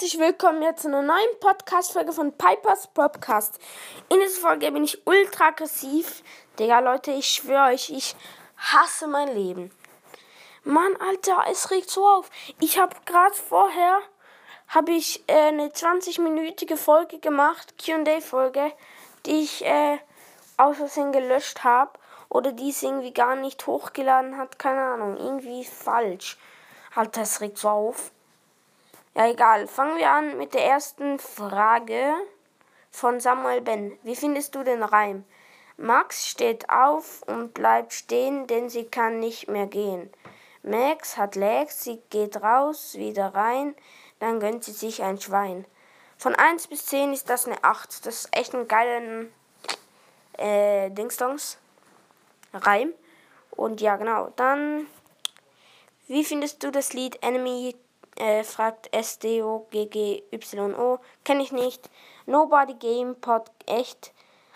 [0.00, 3.58] herzlich willkommen jetzt zu einer neuen Podcast-Folge von Pipers Podcast.
[4.08, 6.22] In dieser Folge bin ich ultra aggressiv.
[6.58, 8.16] Digga, Leute, ich schwöre euch, ich
[8.56, 9.70] hasse mein Leben.
[10.64, 12.30] Mann, Alter, es regt so auf.
[12.60, 13.98] Ich habe gerade vorher
[14.68, 18.72] habe ich äh, eine 20-minütige Folge gemacht, Q&A-Folge,
[19.26, 19.98] die ich äh,
[20.56, 21.90] aus Versehen gelöscht habe
[22.30, 26.38] oder die es irgendwie gar nicht hochgeladen hat, keine Ahnung, irgendwie falsch.
[26.94, 28.12] Alter, es regt so auf.
[29.14, 29.66] Ja, egal.
[29.66, 32.14] Fangen wir an mit der ersten Frage
[32.92, 33.98] von Samuel Ben.
[34.04, 35.24] Wie findest du den Reim?
[35.76, 40.10] Max steht auf und bleibt stehen, denn sie kann nicht mehr gehen.
[40.62, 43.74] Max hat Legs, sie geht raus, wieder rein,
[44.20, 45.64] dann gönnt sie sich ein Schwein.
[46.16, 48.06] Von 1 bis 10 ist das eine 8.
[48.06, 49.24] Das ist echt ein geiler
[50.36, 51.58] äh, Dingsdongs.
[52.52, 52.92] Reim.
[53.50, 54.30] Und ja, genau.
[54.36, 54.86] Dann,
[56.06, 57.74] wie findest du das Lied Enemy
[58.20, 60.98] äh, fragt SDOGGYO.
[61.24, 61.90] Kenne ich nicht.
[62.26, 63.50] Nobody Game Pod.
[63.66, 64.12] Echt.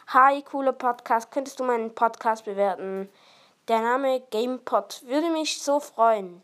[0.09, 1.31] Hi, cooler Podcast.
[1.31, 3.09] Könntest du meinen Podcast bewerten?
[3.69, 6.43] Der Name GamePod würde mich so freuen.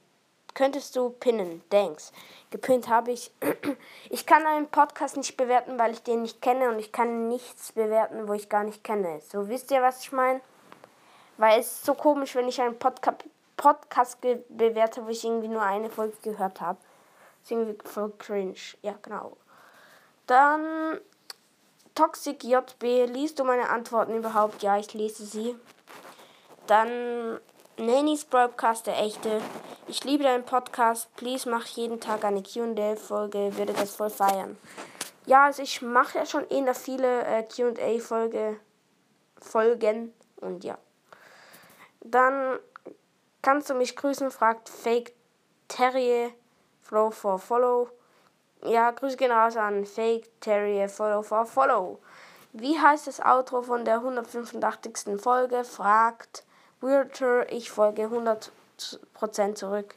[0.55, 1.63] Könntest du pinnen?
[1.69, 2.13] Thanks.
[2.51, 3.31] Gepinnt habe ich.
[4.09, 7.73] Ich kann einen Podcast nicht bewerten, weil ich den nicht kenne und ich kann nichts
[7.73, 9.21] bewerten, wo ich gar nicht kenne.
[9.21, 10.41] So wisst ihr, was ich meine?
[11.37, 13.15] Weil es ist so komisch, wenn ich einen Podca
[13.57, 16.79] Podcast bewerte, wo ich irgendwie nur eine Folge gehört habe.
[17.48, 18.55] Irgendwie voll cringe.
[18.83, 19.36] Ja, genau.
[20.27, 21.00] Dann
[21.94, 22.83] Toxic JB.
[23.08, 24.62] Liest du meine Antworten überhaupt?
[24.62, 25.56] Ja, ich lese sie.
[26.66, 27.41] Dann
[27.77, 29.41] Nannys Broadcast, der echte.
[29.88, 31.14] Ich liebe deinen Podcast.
[31.16, 33.56] Please mach jeden Tag eine QA-Folge.
[33.56, 34.56] Würde das voll feiern.
[35.27, 38.61] Ja, also ich mache ja schon eher viele äh, QA-Folge
[39.41, 40.12] Folgen.
[40.36, 40.78] Und ja.
[42.00, 42.58] Dann
[43.42, 45.12] kannst du mich grüßen, fragt Fake
[45.68, 46.30] Terrier.
[46.90, 47.89] Flow for Follow.
[48.64, 52.01] Ja, Grüße gehen raus an Fake Terrier Follow for Follow.
[52.52, 55.20] Wie heißt das Outro von der 185.
[55.23, 55.62] Folge?
[55.62, 56.42] Fragt
[56.80, 57.52] Weirder.
[57.52, 59.95] Ich folge 100% zurück.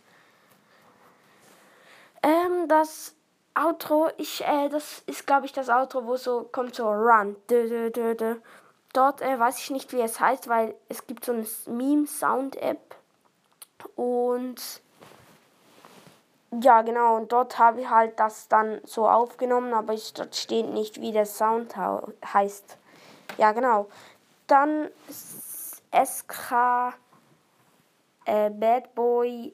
[2.21, 3.15] Ähm, das
[3.55, 7.35] Outro, ich, äh, das ist, glaube ich, das Outro, wo so kommt so Run.
[7.49, 8.35] Dö, dö, dö, dö.
[8.93, 12.95] Dort äh, weiß ich nicht, wie es heißt, weil es gibt so eine Meme-Sound-App.
[13.95, 14.82] Und
[16.61, 20.69] ja, genau, und dort habe ich halt das dann so aufgenommen, aber ich, dort steht
[20.69, 22.77] nicht, wie der Sound heißt.
[23.37, 23.87] Ja, genau.
[24.47, 26.93] Dann SK
[28.25, 29.53] äh, Bad Boy.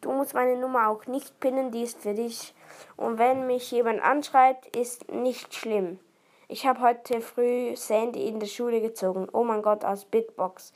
[0.00, 2.54] Du musst meine Nummer auch nicht pinnen, die ist für dich.
[2.96, 5.98] Und wenn mich jemand anschreibt, ist nicht schlimm.
[6.48, 9.28] Ich habe heute früh Sandy in der Schule gezogen.
[9.32, 10.72] Oh mein Gott, aus Bitbox.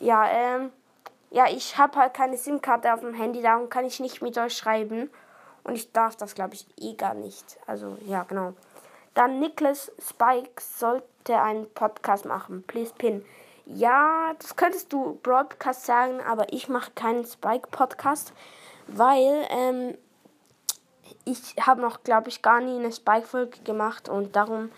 [0.00, 0.72] Ja, ähm
[1.30, 4.56] ja, ich habe halt keine SIM-Karte auf dem Handy, darum kann ich nicht mit euch
[4.56, 5.10] schreiben.
[5.62, 7.58] Und ich darf das, glaube ich, eh gar nicht.
[7.66, 8.54] Also, ja, genau.
[9.14, 12.64] Dann Nicholas Spike sollte einen Podcast machen.
[12.66, 13.24] Please pin.
[13.66, 18.32] Ja, das könntest du Broadcast sagen, aber ich mache keinen Spike-Podcast,
[18.88, 19.98] weil ähm,
[21.24, 24.70] ich habe noch, glaube ich, gar nie eine Spike-Folge gemacht und darum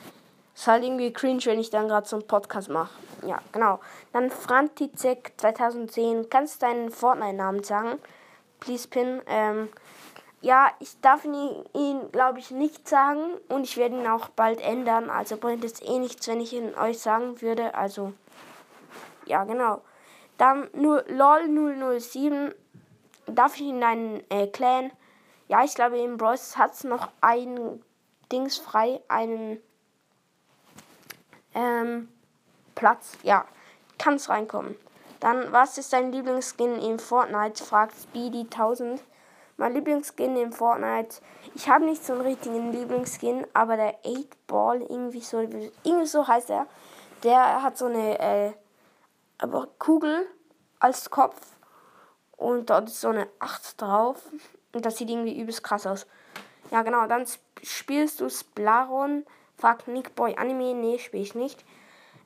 [0.63, 2.93] ist halt irgendwie cringe, wenn ich dann gerade so einen Podcast mache.
[3.27, 3.81] Ja, genau.
[4.13, 6.31] Dann Frantizek 2010.
[6.31, 7.99] Kannst du deinen Fortnite-Namen sagen?
[8.61, 9.23] Please pin.
[9.27, 9.71] Ähm,
[10.41, 14.61] ja, ich darf ihn, ihn glaube ich, nicht sagen und ich werde ihn auch bald
[14.61, 15.11] ändern.
[15.11, 17.75] Also bringt es eh nichts, wenn ich ihn euch sagen würde.
[17.75, 18.13] Also,
[19.27, 19.83] ja, genau.
[20.39, 22.55] Dann nur LOL 007.
[23.27, 24.93] Darf ich in deinen äh, Clan?
[25.49, 27.83] Ja, ich glaube, im Bros hat es noch ein
[28.31, 29.61] Dings frei, einen
[31.55, 32.09] ähm,
[32.75, 33.19] Platz.
[33.23, 33.45] Ja,
[33.99, 34.77] kannst reinkommen.
[35.21, 37.63] Dann, was ist dein Lieblingsskin in Fortnite?
[37.63, 39.03] fragt Speedy 1000.
[39.57, 41.21] Mein Lieblingsskin in Fortnite.
[41.55, 46.27] Ich habe nicht so einen richtigen Lieblingsskin, aber der 8 Ball, irgendwie so, irgendwie so
[46.27, 46.67] heißt er.
[47.23, 48.53] Der hat so eine äh,
[49.39, 50.27] aber Kugel
[50.79, 51.37] als Kopf
[52.37, 54.23] und dort ist so eine 8 drauf.
[54.73, 56.07] Und das sieht irgendwie übelst krass aus.
[56.71, 57.07] Ja, genau.
[57.07, 57.27] Dann
[57.63, 59.25] spielst du Splaron
[59.59, 60.75] Fragt Nickboy Anime.
[60.75, 61.65] Nee, spiele ich nicht.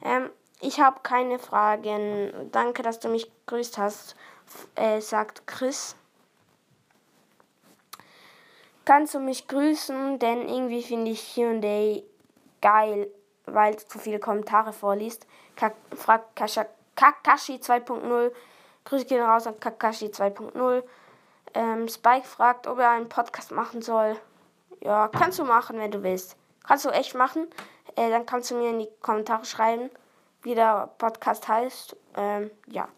[0.03, 0.31] Ähm,
[0.61, 2.51] ich habe keine Fragen.
[2.53, 4.17] Danke, dass du mich grüßt hast,
[4.75, 5.97] äh, sagt Chris.
[8.85, 12.05] Kannst du mich grüßen, denn irgendwie finde ich Hyundai
[12.63, 13.09] geil,
[13.45, 15.27] weil du zu viele Kommentare vorliest.
[15.57, 18.33] Ka fragt Kasha Kakashi 2.0.
[18.85, 20.83] Grüße gehen raus an Kakashi 2.0.
[21.55, 24.17] Ähm, Spike fragt, ob er einen Podcast machen soll.
[24.81, 26.37] Ja, kannst du machen, wenn du willst.
[26.67, 27.49] Kannst du echt machen.
[27.97, 29.89] Äh, dann kannst du mir in die Kommentare schreiben,
[30.43, 31.97] wie der Podcast heißt.
[32.17, 32.89] Ähm, ja.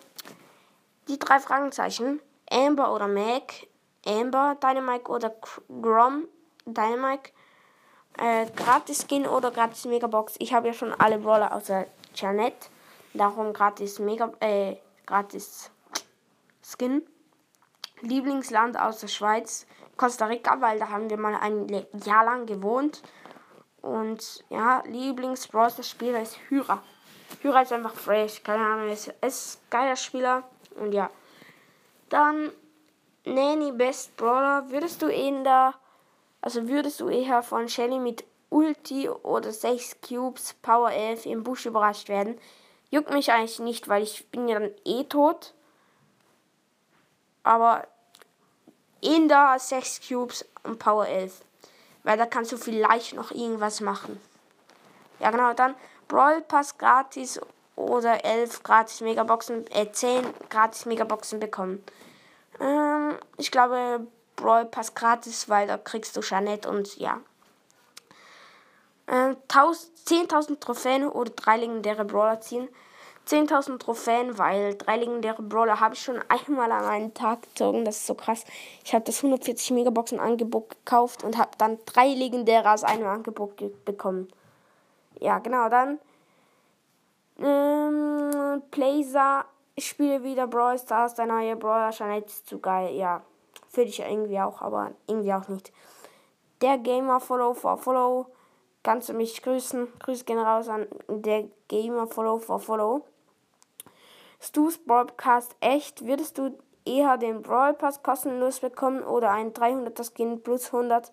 [1.09, 2.21] die drei Fragezeichen.
[2.51, 3.67] Amber oder Mac.
[4.07, 5.35] Amber, Dynamite oder
[5.81, 6.29] Grom,
[6.67, 7.31] Dynamite.
[8.19, 10.35] Äh, gratis Skin oder gratis Megabox.
[10.39, 12.71] Ich habe ja schon alle Brawler außer Janet.
[13.13, 14.77] Darum gratis Mega, äh,
[15.07, 15.71] gratis
[16.63, 17.03] Skin.
[18.01, 19.67] Lieblingsland aus der Schweiz,
[19.97, 21.69] Costa Rica, weil da haben wir mal ein
[22.05, 23.03] Jahr lang gewohnt.
[23.81, 25.49] Und ja, lieblings
[25.83, 26.83] spieler ist Hyra.
[27.41, 30.43] Hyra ist einfach fresh, keine Ahnung, ist, ist geiler Spieler.
[30.77, 31.11] Und ja.
[32.09, 32.51] Dann
[33.25, 34.71] Nanny Best Brawler.
[34.71, 35.75] Würdest du ihn da,
[36.41, 41.67] also würdest du eher von Shelly mit Ulti oder 6 Cubes Power 11 im Busch
[41.67, 42.39] überrascht werden.
[42.89, 45.55] Juckt mich eigentlich nicht, weil ich bin ja dann eh tot.
[47.43, 47.85] Aber
[49.01, 51.41] in da 6 Cubes und Power 11.
[52.05, 54.21] Weil da kannst du vielleicht noch irgendwas machen.
[55.19, 55.75] Ja genau, dann
[56.07, 57.41] Brawl Pass gratis
[57.75, 61.83] oder 11 gratis Megaboxen, äh 10 gratis Megaboxen bekommen.
[62.61, 67.21] Ähm, ich glaube Brawl Pass gratis, weil da kriegst du Jeanette und ja.
[69.09, 72.69] 10.000 ähm, Trophäen oder drei legendäre Brawler ziehen.
[73.27, 77.85] 10.000 Trophäen, weil drei legendäre Brawler habe ich schon einmal an einen Tag gezogen.
[77.85, 78.45] Das ist so krass.
[78.85, 83.85] Ich habe das 140 Megaboxen Angebot gekauft und habe dann drei legendäre aus einem Angebot
[83.85, 84.29] bekommen.
[85.21, 85.69] Ja, genau.
[85.71, 85.99] Dann
[87.39, 89.47] ähm, Blazer.
[89.75, 91.15] Ich spiele wieder Brawl Stars.
[91.15, 92.95] Der neue Brawler scheint zu geil.
[92.95, 93.23] Ja,
[93.71, 95.73] finde ich irgendwie auch, aber irgendwie auch nicht.
[96.61, 98.27] Der Gamer Follow for Follow
[98.85, 99.89] kannst du mich grüßen.
[99.99, 103.05] Grüße gehen raus an der Gamer Follow for Follow.
[104.41, 106.07] Stu's Broadcast echt.
[106.07, 111.11] Würdest du eher den Brawl Pass kostenlos bekommen oder ein 300er Skin plus 100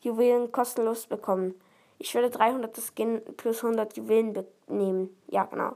[0.00, 1.60] Juwelen kostenlos bekommen?
[1.98, 5.14] Ich würde 300er Skin plus 100 Juwelen nehmen.
[5.26, 5.72] Ja, genau.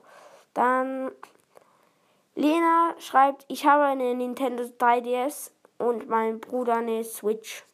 [0.55, 1.11] Dann
[2.37, 7.65] Lena schreibt, ich habe eine Nintendo 3DS und mein Bruder eine Switch.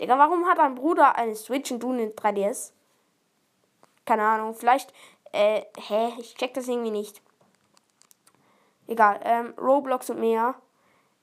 [0.00, 2.72] Digga, warum hat dein Bruder eine Switch und du eine 3DS?
[4.06, 4.54] Keine Ahnung.
[4.54, 4.92] Vielleicht,
[5.32, 6.12] äh, hä?
[6.18, 7.20] Ich check das irgendwie nicht.
[8.86, 9.20] Egal.
[9.24, 10.54] Ähm, Roblox und mehr.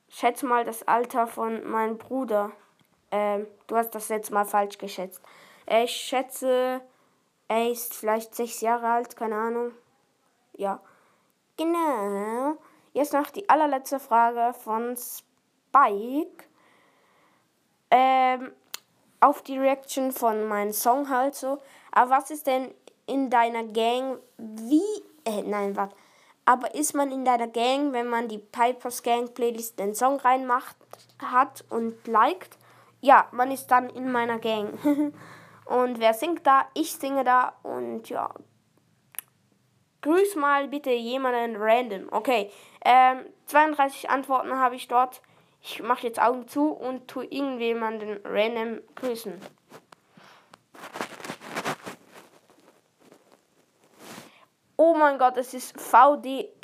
[0.09, 2.51] Schätze mal das Alter von meinem Bruder.
[3.09, 5.21] Ähm, du hast das jetzt mal falsch geschätzt.
[5.65, 6.81] Äh, ich schätze,
[7.47, 9.71] er ist vielleicht sechs Jahre alt, keine Ahnung.
[10.53, 10.79] Ja.
[11.57, 12.57] Genau.
[12.93, 16.45] Jetzt noch die allerletzte Frage von Spike.
[17.89, 18.51] Ähm,
[19.23, 21.59] auf die Reaction von meinem Song halt so.
[21.91, 22.73] Aber was ist denn
[23.07, 24.17] in deiner Gang?
[24.37, 24.81] Wie.
[25.23, 25.95] Äh, nein, warte.
[26.45, 30.75] Aber ist man in deiner Gang, wenn man die Pipers Gang Playlist den Song reinmacht
[31.19, 32.57] hat und liked?
[32.99, 34.77] Ja, man ist dann in meiner Gang.
[35.65, 36.65] und wer singt da?
[36.73, 38.29] Ich singe da und ja.
[40.01, 42.09] Grüß mal bitte jemanden random.
[42.11, 42.51] Okay.
[42.83, 45.21] Ähm, 32 Antworten habe ich dort.
[45.65, 49.39] Ich mache jetzt Augen zu und tue irgendjemanden random grüßen.
[54.75, 56.59] Oh mein Gott, es ist V-D-S-I-S-N-A-T.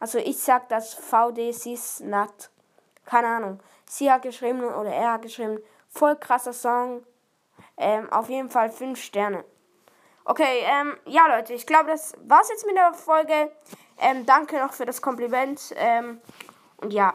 [0.00, 2.50] Also ich sag das V-D-S-I-S-Nat.
[3.04, 3.60] Keine Ahnung.
[3.88, 5.60] Sie hat geschrieben oder er hat geschrieben.
[5.88, 7.06] Voll krasser Song.
[7.76, 9.44] Ähm, auf jeden Fall 5 Sterne.
[10.24, 13.52] Okay, ähm, ja Leute, ich glaube, das war's jetzt mit der Folge.
[14.04, 15.72] Ähm, danke noch für das Kompliment.
[15.76, 16.20] Ähm,
[16.76, 17.14] und ja,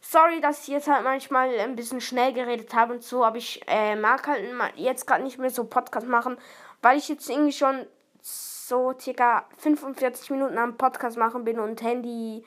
[0.00, 3.60] sorry, dass ich jetzt halt manchmal ein bisschen schnell geredet habe und so, aber ich
[3.66, 4.44] äh, mag halt
[4.76, 6.38] jetzt gerade nicht mehr so Podcast machen,
[6.80, 7.86] weil ich jetzt irgendwie schon
[8.20, 12.44] so circa 45 Minuten am Podcast machen bin und Handy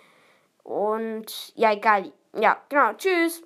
[0.63, 2.13] und ja, egal.
[2.33, 2.93] Ja, genau.
[2.93, 3.43] Tschüss.